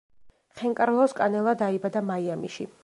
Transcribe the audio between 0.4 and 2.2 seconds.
ხენკარლოს კანელა დაიბადა